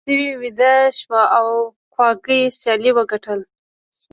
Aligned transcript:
سوی 0.07 0.29
ویده 0.41 0.73
شو 0.97 1.17
او 1.37 1.47
کواګې 1.93 2.39
سیالي 2.59 2.91
وګټله. 2.93 3.45